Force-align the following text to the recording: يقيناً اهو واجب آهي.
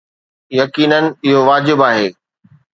يقيناً 0.51 1.15
اهو 1.25 1.49
واجب 1.49 1.81
آهي. 1.81 2.13